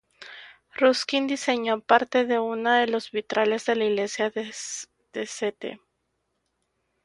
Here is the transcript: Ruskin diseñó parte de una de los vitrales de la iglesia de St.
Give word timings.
Ruskin 0.79 1.27
diseñó 1.27 1.79
parte 1.81 2.25
de 2.25 2.39
una 2.39 2.79
de 2.79 2.87
los 2.87 3.11
vitrales 3.11 3.67
de 3.67 3.75
la 3.75 3.85
iglesia 3.85 4.31
de 4.31 4.49
St. 5.13 5.79